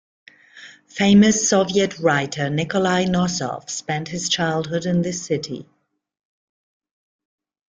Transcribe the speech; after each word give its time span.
Famous 0.87 1.47
Soviet 1.47 1.99
writer 1.99 2.49
Nikolay 2.49 3.05
Nosov 3.05 3.69
spent 3.69 4.07
his 4.07 4.29
childhood 4.29 4.87
in 4.87 5.03
this 5.03 5.23
city. 5.23 5.67